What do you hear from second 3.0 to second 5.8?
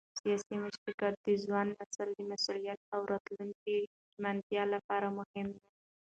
راتلونکي ژمنتیا لپاره مهم دی